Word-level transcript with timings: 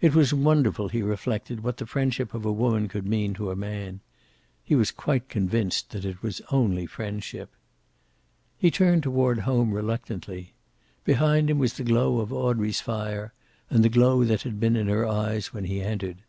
It 0.00 0.14
was 0.14 0.32
wonderful, 0.32 0.88
he 0.88 1.02
reflected, 1.02 1.62
what 1.62 1.76
the 1.76 1.84
friendship 1.84 2.32
of 2.32 2.46
a 2.46 2.50
woman 2.50 2.88
could 2.88 3.06
mean 3.06 3.34
to 3.34 3.50
a 3.50 3.54
man. 3.56 4.00
He 4.64 4.74
was 4.74 4.90
quite 4.90 5.28
convinced 5.28 5.90
that 5.90 6.06
it 6.06 6.22
was 6.22 6.40
only 6.50 6.86
friendship. 6.86 7.50
He 8.56 8.70
turned 8.70 9.02
toward 9.02 9.40
home 9.40 9.72
reluctantly. 9.74 10.54
Behind 11.04 11.50
him 11.50 11.58
was 11.58 11.74
the 11.74 11.84
glow 11.84 12.20
of 12.20 12.32
Audrey's 12.32 12.80
fire, 12.80 13.34
and 13.68 13.84
the 13.84 13.90
glow 13.90 14.24
that 14.24 14.44
had 14.44 14.58
been 14.58 14.76
in 14.76 14.88
her 14.88 15.06
eyes 15.06 15.52
when 15.52 15.64
he 15.66 15.82
entered. 15.82 16.22